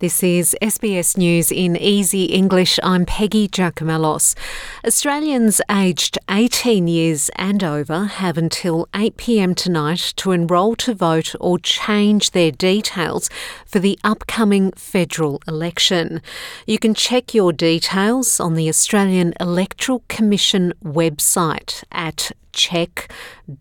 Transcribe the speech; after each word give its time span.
This 0.00 0.22
is 0.22 0.56
SBS 0.62 1.18
News 1.18 1.52
in 1.52 1.76
Easy 1.76 2.24
English. 2.24 2.80
I'm 2.82 3.04
Peggy 3.04 3.46
Giakoumelos. 3.46 4.34
Australians 4.82 5.60
aged 5.70 6.16
18 6.30 6.88
years 6.88 7.30
and 7.36 7.62
over 7.62 8.06
have 8.06 8.38
until 8.38 8.86
8pm 8.94 9.54
tonight 9.54 10.14
to 10.16 10.32
enrol 10.32 10.74
to 10.76 10.94
vote 10.94 11.34
or 11.38 11.58
change 11.58 12.30
their 12.30 12.50
details 12.50 13.28
for 13.66 13.78
the 13.78 13.98
upcoming 14.02 14.72
federal 14.72 15.42
election. 15.46 16.22
You 16.66 16.78
can 16.78 16.94
check 16.94 17.34
your 17.34 17.52
details 17.52 18.40
on 18.40 18.54
the 18.54 18.70
Australian 18.70 19.34
Electoral 19.38 20.02
Commission 20.08 20.72
website 20.82 21.84
at 21.92 22.32
check.aec.com 22.52 23.60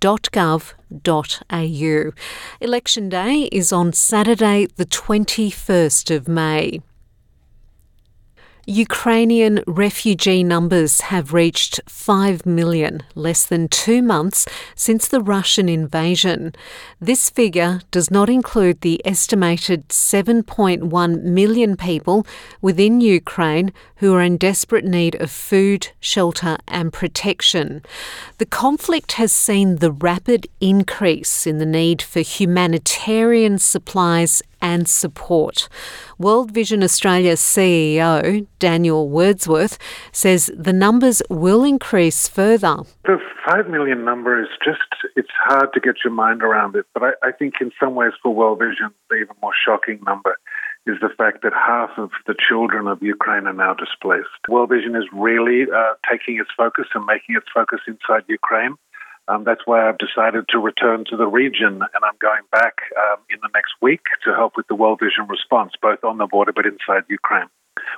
www.gov.au. 0.00 2.12
Election 2.60 3.08
Day 3.08 3.48
is 3.52 3.72
on 3.72 3.92
Saturday, 3.92 4.66
the 4.76 4.86
21st 4.86 6.14
of 6.14 6.28
May. 6.28 6.80
Ukrainian 8.66 9.62
refugee 9.66 10.42
numbers 10.42 11.02
have 11.02 11.34
reached 11.34 11.80
5 11.86 12.46
million 12.46 13.02
less 13.14 13.44
than 13.44 13.68
two 13.68 14.00
months 14.00 14.46
since 14.74 15.06
the 15.06 15.20
Russian 15.20 15.68
invasion. 15.68 16.54
This 16.98 17.28
figure 17.28 17.82
does 17.90 18.10
not 18.10 18.30
include 18.30 18.80
the 18.80 19.02
estimated 19.04 19.88
7.1 19.88 21.22
million 21.24 21.76
people 21.76 22.26
within 22.62 23.02
Ukraine 23.02 23.70
who 23.96 24.14
are 24.14 24.22
in 24.22 24.38
desperate 24.38 24.84
need 24.84 25.14
of 25.16 25.30
food, 25.30 25.88
shelter, 26.00 26.56
and 26.66 26.90
protection. 26.90 27.82
The 28.38 28.46
conflict 28.46 29.12
has 29.12 29.32
seen 29.32 29.76
the 29.76 29.92
rapid 29.92 30.46
increase 30.60 31.46
in 31.46 31.58
the 31.58 31.66
need 31.66 32.00
for 32.00 32.20
humanitarian 32.20 33.58
supplies 33.58 34.42
and 34.64 34.88
support. 34.88 35.68
World 36.18 36.50
Vision 36.50 36.82
Australia 36.82 37.34
CEO 37.34 38.46
Daniel 38.58 39.10
Wordsworth 39.10 39.76
says 40.10 40.50
the 40.56 40.72
numbers 40.72 41.20
will 41.28 41.62
increase 41.64 42.26
further. 42.26 42.78
The 43.04 43.18
5 43.46 43.68
million 43.68 44.06
number 44.06 44.40
is 44.40 44.48
just, 44.64 44.88
it's 45.16 45.28
hard 45.38 45.68
to 45.74 45.80
get 45.80 45.96
your 46.02 46.14
mind 46.14 46.42
around 46.42 46.76
it. 46.76 46.86
But 46.94 47.02
I, 47.02 47.10
I 47.28 47.32
think 47.32 47.54
in 47.60 47.72
some 47.78 47.94
ways 47.94 48.12
for 48.22 48.34
World 48.34 48.58
Vision, 48.58 48.88
the 49.10 49.16
even 49.16 49.36
more 49.42 49.52
shocking 49.66 50.00
number 50.06 50.34
is 50.86 50.96
the 51.02 51.10
fact 51.10 51.42
that 51.42 51.52
half 51.52 51.90
of 51.98 52.10
the 52.26 52.34
children 52.48 52.86
of 52.86 53.02
Ukraine 53.02 53.46
are 53.46 53.52
now 53.52 53.74
displaced. 53.74 54.28
World 54.48 54.70
Vision 54.70 54.96
is 54.96 55.04
really 55.12 55.64
uh, 55.70 55.94
taking 56.10 56.38
its 56.38 56.50
focus 56.56 56.86
and 56.94 57.04
making 57.04 57.36
its 57.36 57.46
focus 57.52 57.80
inside 57.86 58.24
Ukraine. 58.28 58.76
Um, 59.26 59.44
that's 59.44 59.62
why 59.64 59.88
I've 59.88 59.98
decided 59.98 60.44
to 60.50 60.58
return 60.58 61.04
to 61.10 61.16
the 61.16 61.26
region, 61.26 61.80
and 61.80 62.02
I'm 62.04 62.18
going 62.20 62.42
back 62.52 62.74
um, 62.96 63.20
in 63.30 63.38
the 63.42 63.48
next 63.54 63.72
week 63.80 64.02
to 64.24 64.34
help 64.34 64.52
with 64.56 64.66
the 64.68 64.74
World 64.74 65.00
Vision 65.02 65.26
response, 65.28 65.72
both 65.80 66.04
on 66.04 66.18
the 66.18 66.26
border 66.26 66.52
but 66.52 66.66
inside 66.66 67.04
Ukraine. 67.08 67.48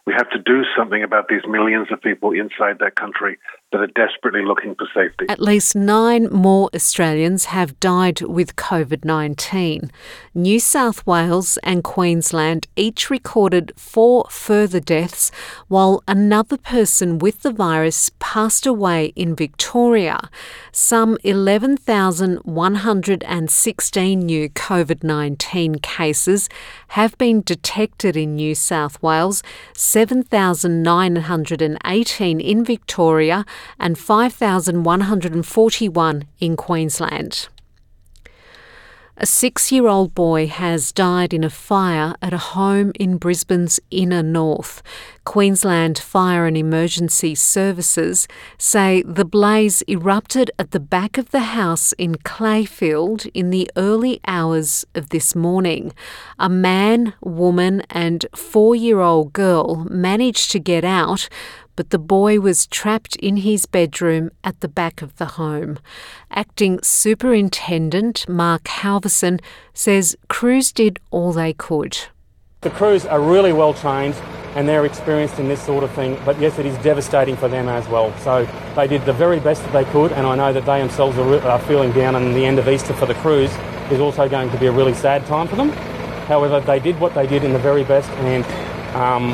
We 0.07 0.15
have 0.15 0.31
to 0.31 0.39
do 0.39 0.63
something 0.77 1.03
about 1.03 1.29
these 1.29 1.43
millions 1.49 1.89
of 1.91 2.01
people 2.01 2.31
inside 2.33 2.79
that 2.79 2.95
country 2.95 3.39
that 3.73 3.81
are 3.81 3.89
desperately 3.89 4.45
looking 4.45 4.77
for 4.77 4.87
safety. 4.95 5.27
At 5.29 5.41
least 5.41 5.75
nine 5.75 6.29
more 6.31 6.71
Australians 6.75 7.47
have 7.47 7.81
died 7.81 8.21
with 8.23 8.55
COVID 8.57 9.05
19. 9.05 9.91
New 10.35 10.61
South 10.61 11.05
Wales 11.07 11.59
and 11.63 11.83
Queensland 11.83 12.67
each 12.77 13.09
recorded 13.11 13.73
four 13.77 14.27
further 14.31 14.81
deaths, 14.81 15.33
while 15.69 16.03
another 16.07 16.57
person 16.57 17.19
with 17.19 17.43
the 17.43 17.51
virus 17.51 18.11
passed 18.19 18.67
away 18.67 19.13
in 19.17 19.35
Victoria. 19.35 20.31
Some 20.71 21.19
11,116 21.25 24.19
new 24.21 24.49
COVID 24.51 25.03
19 25.03 25.75
cases 25.77 26.49
have 26.89 27.17
been 27.19 27.43
detected 27.43 28.17
in 28.17 28.37
New 28.37 28.55
South 28.55 29.03
Wales, 29.03 29.43
7,918 29.75 32.41
in 32.41 32.65
Victoria 32.65 33.45
and 33.79 33.99
5,141 33.99 36.25
in 36.39 36.57
Queensland. 36.57 37.49
A 39.19 39.25
six 39.25 39.73
year 39.73 39.87
old 39.87 40.15
boy 40.15 40.47
has 40.47 40.93
died 40.93 41.33
in 41.33 41.43
a 41.43 41.49
fire 41.49 42.15
at 42.21 42.35
a 42.35 42.49
home 42.53 42.93
in 43.01 43.17
Brisbane's 43.17 43.81
inner 43.91 44.23
north. 44.23 44.83
Queensland 45.25 45.99
Fire 45.99 46.45
and 46.45 46.55
Emergency 46.55 47.35
Services 47.35 48.29
say 48.59 49.03
the 49.07 49.25
blaze 49.25 49.83
erupted 49.89 50.51
at 50.59 50.73
the 50.73 50.81
back 50.81 51.17
of 51.17 51.31
the 51.31 51.57
house 51.57 51.95
in 51.95 52.17
Clayfield 52.17 53.31
in 53.33 53.49
the 53.49 53.71
early 53.75 54.21
hours 54.27 54.85
of 54.95 55.09
this 55.09 55.35
morning. 55.35 55.95
A 56.39 56.51
man, 56.51 57.15
woman, 57.23 57.85
and 57.89 58.27
four 58.35 58.77
year 58.77 59.01
old 59.01 59.33
girl 59.33 59.87
managed 59.89 60.51
to 60.51 60.59
get 60.59 60.85
out, 60.85 61.31
but 61.77 61.91
the 61.91 61.99
boy 61.99 62.41
was 62.41 62.67
trapped 62.67 63.15
in 63.17 63.39
his 63.39 63.67
bedroom 63.67 64.31
at 64.43 64.61
the 64.61 64.69
back 64.69 65.03
of 65.03 65.17
the 65.17 65.27
home. 65.27 65.79
Acting 66.31 66.81
Superintendent 66.83 68.29
Mark 68.29 68.65
Halverson 68.65 69.41
says 69.75 70.17
crews 70.29 70.73
did 70.73 70.99
all 71.11 71.33
they 71.33 71.53
could. 71.53 71.99
The 72.63 72.71
crews 72.71 73.07
are 73.07 73.21
really 73.21 73.53
well 73.53 73.75
trained 73.75 74.15
and 74.57 74.67
they're 74.67 74.87
experienced 74.87 75.39
in 75.39 75.49
this 75.49 75.63
sort 75.63 75.85
of 75.85 75.91
thing, 75.93 76.19
but 76.25 76.41
yes, 76.41 76.59
it 76.59 76.65
is 76.65 76.77
devastating 76.79 77.37
for 77.37 77.47
them 77.47 77.69
as 77.69 77.87
well. 77.89 78.17
So 78.21 78.49
they 78.75 78.89
did 78.89 79.05
the 79.05 79.13
very 79.13 79.39
best 79.39 79.63
that 79.63 79.73
they 79.75 79.85
could, 79.93 80.13
and 80.13 80.27
I 80.27 80.35
know 80.35 80.51
that 80.51 80.65
they 80.65 80.81
themselves 80.81 81.19
are, 81.19 81.41
are 81.43 81.59
feeling 81.61 81.93
down, 81.93 82.17
and 82.17 82.35
the 82.35 82.47
end 82.47 82.59
of 82.59 82.67
Easter 82.67 82.95
for 82.95 83.05
the 83.05 83.15
crews 83.17 83.51
is 83.91 84.01
also 84.01 84.27
going 84.31 84.51
to 84.51 84.59
be 84.59 84.65
a 84.65 84.73
really 84.73 84.95
sad 84.95 85.27
time 85.27 85.47
for 85.47 85.57
them. 85.57 85.69
However, 86.27 86.59
they 86.59 86.81
did 86.81 86.99
what 86.99 87.15
they 87.15 87.27
did 87.27 87.45
in 87.45 87.53
the 87.53 87.59
very 87.59 87.85
best, 87.85 88.09
and 88.11 88.47
um, 88.97 89.33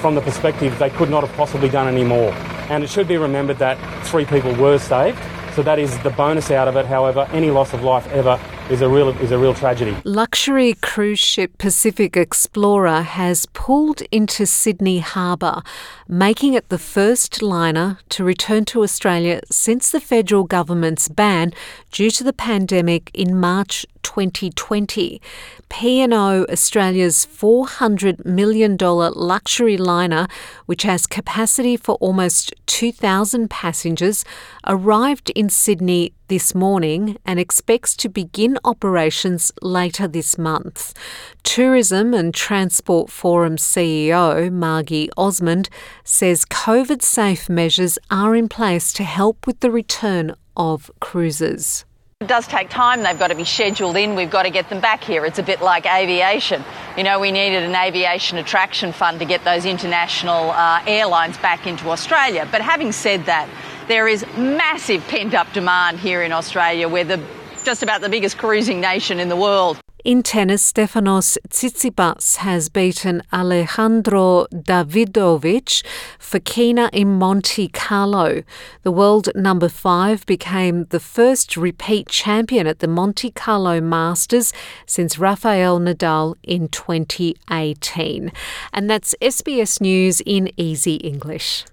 from 0.00 0.14
the 0.14 0.20
perspective 0.20 0.78
they 0.78 0.90
could 0.90 1.10
not 1.10 1.24
have 1.24 1.36
possibly 1.36 1.68
done 1.68 1.86
any 1.86 2.04
more. 2.04 2.32
And 2.70 2.82
it 2.82 2.90
should 2.90 3.06
be 3.06 3.16
remembered 3.16 3.58
that 3.58 3.76
three 4.06 4.24
people 4.24 4.54
were 4.54 4.78
saved, 4.78 5.18
so 5.54 5.62
that 5.62 5.78
is 5.78 5.98
the 6.02 6.10
bonus 6.10 6.50
out 6.50 6.68
of 6.68 6.76
it. 6.76 6.86
However, 6.86 7.28
any 7.32 7.50
loss 7.50 7.72
of 7.72 7.82
life 7.82 8.06
ever 8.08 8.40
is 8.70 8.82
a 8.82 8.88
real 8.88 9.08
is 9.20 9.32
a 9.32 9.38
real 9.38 9.52
tragedy. 9.52 9.96
Luxury 10.04 10.74
cruise 10.74 11.18
ship 11.18 11.58
Pacific 11.58 12.16
Explorer 12.16 13.02
has 13.02 13.46
pulled 13.46 14.02
into 14.12 14.46
Sydney 14.46 15.00
Harbour, 15.00 15.62
making 16.08 16.54
it 16.54 16.68
the 16.68 16.78
first 16.78 17.42
liner 17.42 17.98
to 18.10 18.22
return 18.22 18.64
to 18.66 18.82
Australia 18.82 19.40
since 19.50 19.90
the 19.90 20.00
federal 20.00 20.44
government's 20.44 21.08
ban 21.08 21.52
due 21.90 22.10
to 22.12 22.22
the 22.22 22.32
pandemic 22.32 23.10
in 23.12 23.38
March 23.38 23.84
2020. 24.02 25.20
P&O 25.68 26.44
Australia's 26.50 27.26
$400 27.26 28.24
million 28.24 28.76
luxury 28.76 29.76
liner, 29.76 30.26
which 30.66 30.82
has 30.82 31.06
capacity 31.06 31.76
for 31.76 31.94
almost 31.96 32.54
2,000 32.66 33.48
passengers, 33.48 34.24
arrived 34.66 35.30
in 35.30 35.48
Sydney 35.48 36.12
this 36.28 36.54
morning 36.54 37.18
and 37.26 37.40
expects 37.40 37.96
to 37.96 38.08
begin 38.08 38.56
operations 38.64 39.50
later 39.62 40.06
this 40.06 40.38
month. 40.38 40.94
Tourism 41.42 42.14
and 42.14 42.32
Transport 42.32 43.10
Forum 43.10 43.56
CEO 43.56 44.50
Margie 44.52 45.10
Osmond 45.16 45.68
says 46.04 46.44
COVID 46.44 47.02
safe 47.02 47.48
measures 47.48 47.98
are 48.10 48.36
in 48.36 48.48
place 48.48 48.92
to 48.92 49.02
help 49.02 49.46
with 49.46 49.58
the 49.58 49.72
return 49.72 50.34
of 50.56 50.90
cruises. 51.00 51.84
It 52.22 52.28
does 52.28 52.46
take 52.46 52.68
time. 52.68 53.02
They've 53.02 53.18
got 53.18 53.28
to 53.28 53.34
be 53.34 53.46
scheduled 53.46 53.96
in. 53.96 54.14
We've 54.14 54.28
got 54.28 54.42
to 54.42 54.50
get 54.50 54.68
them 54.68 54.78
back 54.78 55.02
here. 55.02 55.24
It's 55.24 55.38
a 55.38 55.42
bit 55.42 55.62
like 55.62 55.86
aviation. 55.86 56.62
You 56.94 57.02
know, 57.02 57.18
we 57.18 57.32
needed 57.32 57.62
an 57.62 57.74
aviation 57.74 58.36
attraction 58.36 58.92
fund 58.92 59.20
to 59.20 59.24
get 59.24 59.42
those 59.42 59.64
international 59.64 60.50
uh, 60.50 60.82
airlines 60.86 61.38
back 61.38 61.66
into 61.66 61.88
Australia. 61.88 62.46
But 62.52 62.60
having 62.60 62.92
said 62.92 63.24
that, 63.24 63.48
there 63.88 64.06
is 64.06 64.26
massive 64.36 65.02
pent 65.08 65.32
up 65.32 65.50
demand 65.54 65.98
here 65.98 66.22
in 66.22 66.30
Australia. 66.30 66.90
We're 66.90 67.04
the, 67.04 67.24
just 67.64 67.82
about 67.82 68.02
the 68.02 68.10
biggest 68.10 68.36
cruising 68.36 68.82
nation 68.82 69.18
in 69.18 69.30
the 69.30 69.36
world. 69.36 69.80
In 70.02 70.22
tennis, 70.22 70.72
Stefanos 70.72 71.36
Tsitsipas 71.50 72.36
has 72.36 72.70
beaten 72.70 73.22
Alejandro 73.34 74.46
Davidovich 74.46 75.84
Fokina 76.18 76.88
in 76.94 77.18
Monte 77.18 77.68
Carlo. 77.68 78.42
The 78.82 78.92
world 78.92 79.28
number 79.34 79.68
five 79.68 80.24
became 80.24 80.86
the 80.86 81.00
first 81.00 81.54
repeat 81.54 82.08
champion 82.08 82.66
at 82.66 82.78
the 82.78 82.88
Monte 82.88 83.30
Carlo 83.32 83.78
Masters 83.78 84.54
since 84.86 85.18
Rafael 85.18 85.78
Nadal 85.78 86.34
in 86.42 86.68
2018. 86.68 88.32
And 88.72 88.88
that's 88.88 89.14
SBS 89.20 89.82
News 89.82 90.22
in 90.24 90.50
easy 90.56 90.94
English. 90.94 91.66